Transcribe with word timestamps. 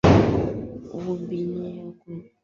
Rubani 1.03 1.43
anakimbia 1.69 2.31